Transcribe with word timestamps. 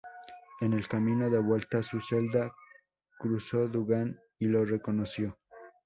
En 0.61 0.73
el 0.73 0.87
camino 0.87 1.29
de 1.29 1.37
vuelta 1.37 1.77
a 1.77 1.83
su 1.83 2.01
celda, 2.01 2.55
cruzó 3.19 3.67
Dugan 3.67 4.19
y 4.39 4.47
lo 4.47 4.65
reconoció. 4.65 5.37